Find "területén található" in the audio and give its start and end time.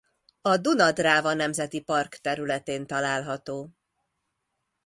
2.17-3.69